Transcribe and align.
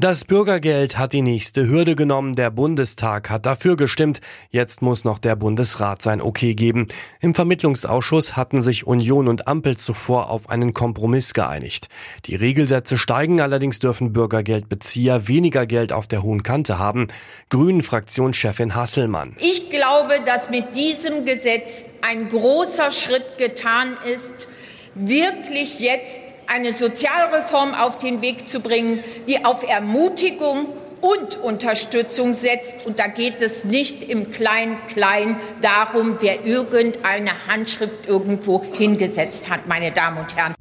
Das 0.00 0.24
Bürgergeld 0.24 0.96
hat 0.96 1.12
die 1.12 1.22
nächste 1.22 1.66
Hürde 1.66 1.96
genommen. 1.96 2.36
Der 2.36 2.52
Bundestag 2.52 3.30
hat 3.30 3.46
dafür 3.46 3.74
gestimmt. 3.74 4.20
Jetzt 4.52 4.80
muss 4.80 5.02
noch 5.02 5.18
der 5.18 5.34
Bundesrat 5.34 6.02
sein 6.02 6.22
Okay 6.22 6.54
geben. 6.54 6.86
Im 7.20 7.34
Vermittlungsausschuss 7.34 8.36
hatten 8.36 8.62
sich 8.62 8.86
Union 8.86 9.26
und 9.26 9.48
Ampel 9.48 9.76
zuvor 9.76 10.30
auf 10.30 10.50
einen 10.50 10.72
Kompromiss 10.72 11.34
geeinigt. 11.34 11.88
Die 12.26 12.36
Regelsätze 12.36 12.96
steigen, 12.96 13.40
allerdings 13.40 13.80
dürfen 13.80 14.12
Bürgergeldbezieher 14.12 15.26
weniger 15.26 15.66
Geld 15.66 15.92
auf 15.92 16.06
der 16.06 16.22
hohen 16.22 16.44
Kante 16.44 16.78
haben. 16.78 17.08
Grünen 17.48 17.82
Fraktionschefin 17.82 18.76
Hasselmann. 18.76 19.36
Ich 19.40 19.68
glaube, 19.68 20.20
dass 20.24 20.48
mit 20.48 20.76
diesem 20.76 21.24
Gesetz 21.24 21.84
ein 22.02 22.28
großer 22.28 22.92
Schritt 22.92 23.36
getan 23.36 23.96
ist, 24.04 24.46
wirklich 24.94 25.80
jetzt 25.80 26.37
eine 26.48 26.72
Sozialreform 26.72 27.74
auf 27.74 27.98
den 27.98 28.22
Weg 28.22 28.48
zu 28.48 28.60
bringen, 28.60 29.04
die 29.28 29.44
auf 29.44 29.68
Ermutigung 29.68 30.66
und 31.00 31.36
Unterstützung 31.36 32.34
setzt. 32.34 32.86
Und 32.86 32.98
da 32.98 33.06
geht 33.06 33.40
es 33.42 33.64
nicht 33.64 34.02
im 34.02 34.30
Klein-Klein 34.30 35.36
darum, 35.60 36.16
wer 36.20 36.44
irgendeine 36.44 37.46
Handschrift 37.46 38.06
irgendwo 38.06 38.64
hingesetzt 38.72 39.48
hat, 39.50 39.68
meine 39.68 39.92
Damen 39.92 40.18
und 40.18 40.34
Herren. 40.34 40.54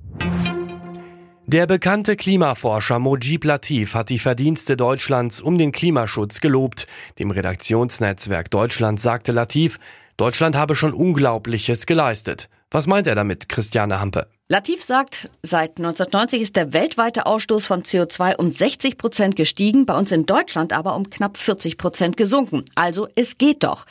Der 1.50 1.66
bekannte 1.66 2.18
Klimaforscher 2.18 3.00
Mojib 3.00 3.46
Latif 3.46 3.96
hat 3.96 4.10
die 4.10 4.20
Verdienste 4.20 4.76
Deutschlands 4.76 5.40
um 5.40 5.58
den 5.58 5.72
Klimaschutz 5.72 6.42
gelobt. 6.42 6.88
Dem 7.20 7.32
Redaktionsnetzwerk 7.32 8.52
Deutschland 8.52 9.00
sagte 9.00 9.32
Latif, 9.32 9.80
Deutschland 10.18 10.58
habe 10.58 10.76
schon 10.76 10.92
Unglaubliches 10.92 11.86
geleistet. 11.86 12.50
Was 12.70 12.86
meint 12.86 13.08
er 13.08 13.16
damit, 13.16 13.48
Christiane 13.48 14.02
Hampe? 14.02 14.28
Latif 14.50 14.82
sagt, 14.82 15.30
seit 15.44 15.72
1990 15.72 16.42
ist 16.42 16.56
der 16.56 16.72
weltweite 16.72 17.26
Ausstoß 17.26 17.66
von 17.66 17.84
CO2 17.84 18.38
um 18.38 18.50
60 18.50 18.98
Prozent 18.98 19.36
gestiegen, 19.36 19.86
bei 19.86 19.98
uns 19.98 20.14
in 20.14 20.26
Deutschland 20.26 20.72
aber 20.72 20.96
um 20.96 21.10
knapp 21.10 21.36
40 21.36 21.78
Prozent 21.78 22.16
gesunken. 22.16 22.64
Also 22.74 23.10
es 23.16 23.38
geht 23.38 23.66
doch. 23.66 23.86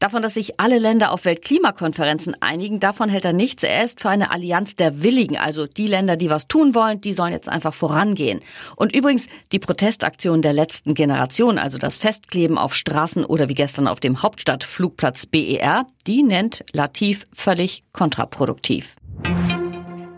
Davon, 0.00 0.20
dass 0.20 0.34
sich 0.34 0.60
alle 0.60 0.76
Länder 0.76 1.12
auf 1.12 1.24
Weltklimakonferenzen 1.24 2.36
einigen, 2.42 2.78
davon 2.78 3.08
hält 3.08 3.24
er 3.24 3.32
nichts. 3.32 3.62
Er 3.62 3.84
ist 3.84 4.02
für 4.02 4.10
eine 4.10 4.30
Allianz 4.30 4.76
der 4.76 5.02
Willigen, 5.02 5.38
also 5.38 5.66
die 5.66 5.86
Länder, 5.86 6.18
die 6.18 6.28
was 6.28 6.46
tun 6.46 6.74
wollen, 6.74 7.00
die 7.00 7.14
sollen 7.14 7.32
jetzt 7.32 7.48
einfach 7.48 7.72
vorangehen. 7.72 8.42
Und 8.76 8.94
übrigens, 8.94 9.28
die 9.50 9.60
Protestaktion 9.60 10.42
der 10.42 10.52
letzten 10.52 10.92
Generation, 10.92 11.56
also 11.56 11.78
das 11.78 11.96
Festkleben 11.96 12.58
auf 12.58 12.74
Straßen 12.74 13.24
oder 13.24 13.48
wie 13.48 13.54
gestern 13.54 13.88
auf 13.88 13.98
dem 13.98 14.22
Hauptstadtflugplatz 14.22 15.24
BER, 15.24 15.86
die 16.06 16.22
nennt 16.22 16.66
Latif 16.72 17.24
völlig 17.32 17.82
kontraproduktiv. 17.94 18.96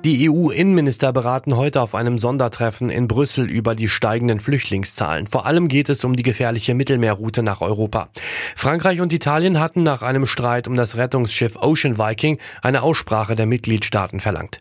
Die 0.05 0.28
EU-Innenminister 0.28 1.14
beraten 1.14 1.56
heute 1.56 1.80
auf 1.80 1.94
einem 1.94 2.19
Sondertreffen 2.19 2.91
in 2.91 3.08
Brüssel 3.08 3.48
über 3.48 3.74
die 3.74 3.88
steigenden 3.88 4.38
Flüchtlingszahlen. 4.38 5.27
Vor 5.27 5.46
allem 5.46 5.66
geht 5.66 5.88
es 5.88 6.05
um 6.05 6.14
die 6.14 6.22
gefährliche 6.22 6.74
Mittelmeerroute 6.74 7.42
nach 7.42 7.62
Europa. 7.62 8.11
Frankreich 8.55 9.00
und 9.00 9.14
Italien 9.14 9.58
hatten 9.58 9.83
nach 9.83 10.02
einem 10.02 10.27
Streit 10.27 10.69
um 10.69 10.77
das 10.77 10.98
Rettungsschiff 10.98 11.56
Ocean 11.56 11.96
Viking 11.96 12.38
eine 12.61 12.83
Aussprache 12.83 13.34
der 13.34 13.46
Mitgliedstaaten 13.46 14.20
verlangt. 14.20 14.61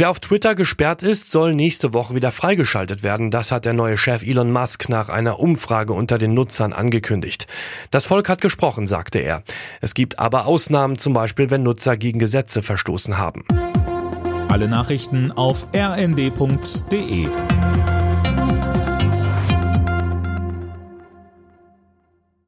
Wer 0.00 0.10
auf 0.10 0.20
Twitter 0.20 0.54
gesperrt 0.54 1.02
ist, 1.02 1.32
soll 1.32 1.54
nächste 1.54 1.92
Woche 1.92 2.14
wieder 2.14 2.30
freigeschaltet 2.30 3.02
werden. 3.02 3.32
Das 3.32 3.50
hat 3.50 3.64
der 3.64 3.72
neue 3.72 3.98
Chef 3.98 4.22
Elon 4.22 4.52
Musk 4.52 4.88
nach 4.88 5.08
einer 5.08 5.40
Umfrage 5.40 5.92
unter 5.92 6.18
den 6.18 6.34
Nutzern 6.34 6.72
angekündigt. 6.72 7.48
Das 7.90 8.06
Volk 8.06 8.28
hat 8.28 8.40
gesprochen, 8.40 8.86
sagte 8.86 9.18
er. 9.18 9.42
Es 9.80 9.94
gibt 9.94 10.20
aber 10.20 10.46
Ausnahmen, 10.46 10.98
zum 10.98 11.14
Beispiel 11.14 11.50
wenn 11.50 11.64
Nutzer 11.64 11.96
gegen 11.96 12.20
Gesetze 12.20 12.62
verstoßen 12.62 13.18
haben. 13.18 13.42
Alle 14.46 14.68
Nachrichten 14.68 15.32
auf 15.32 15.66
rnd.de 15.74 17.26